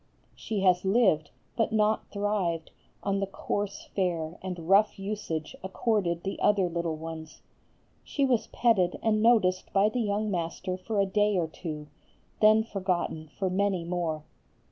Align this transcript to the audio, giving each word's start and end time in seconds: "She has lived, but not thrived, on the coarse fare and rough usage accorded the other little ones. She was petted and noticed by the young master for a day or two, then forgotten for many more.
"She 0.33 0.61
has 0.61 0.83
lived, 0.83 1.29
but 1.55 1.71
not 1.71 2.07
thrived, 2.11 2.71
on 3.03 3.19
the 3.19 3.27
coarse 3.27 3.83
fare 3.95 4.39
and 4.41 4.67
rough 4.67 4.97
usage 4.97 5.55
accorded 5.63 6.23
the 6.23 6.39
other 6.39 6.67
little 6.67 6.95
ones. 6.95 7.43
She 8.03 8.25
was 8.25 8.47
petted 8.47 8.97
and 9.03 9.21
noticed 9.21 9.71
by 9.73 9.89
the 9.89 10.01
young 10.01 10.31
master 10.31 10.75
for 10.75 10.99
a 10.99 11.05
day 11.05 11.37
or 11.37 11.45
two, 11.47 11.85
then 12.39 12.63
forgotten 12.63 13.27
for 13.37 13.47
many 13.47 13.83
more. 13.83 14.23